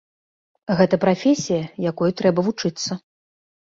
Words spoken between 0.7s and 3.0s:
Гэта прафесія, якой трэба вучыцца.